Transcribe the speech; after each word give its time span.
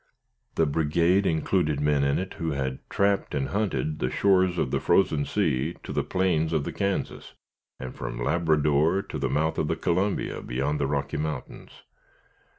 The 0.55 0.65
brigade 0.65 1.27
included 1.27 1.79
men 1.79 2.03
in 2.03 2.17
it, 2.17 2.33
who 2.39 2.53
had 2.53 2.79
trapped 2.89 3.35
and 3.35 3.49
hunted 3.49 3.99
the 3.99 4.09
shores 4.09 4.57
of 4.57 4.71
the 4.71 4.79
Frozen 4.79 5.25
Sea 5.25 5.75
to 5.83 5.93
the 5.93 6.03
plains 6.03 6.53
of 6.53 6.63
the 6.63 6.73
Kansas, 6.73 7.33
and 7.79 7.93
from 7.95 8.19
Labrador 8.23 9.03
to 9.03 9.19
the 9.19 9.29
mouth 9.29 9.59
of 9.59 9.67
the 9.67 9.75
Columbia, 9.75 10.41
beyond 10.41 10.79
the 10.79 10.87
Rocky 10.87 11.17
Mountains. 11.17 11.83